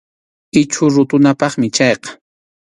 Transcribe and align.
Ichhu 0.61 0.85
rutunapaqmi 0.93 1.67
chayqa. 1.75 2.09